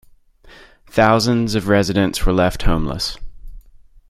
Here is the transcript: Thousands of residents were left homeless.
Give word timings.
Thousands 0.87 1.53
of 1.53 1.67
residents 1.67 2.25
were 2.25 2.33
left 2.33 2.63
homeless. 2.63 3.17